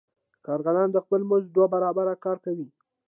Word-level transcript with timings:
کارګران 0.45 0.87
د 0.91 0.97
خپل 1.05 1.21
مزد 1.29 1.49
دوه 1.55 1.67
برابره 1.73 2.13
کار 2.25 2.37
کوي 2.45 2.67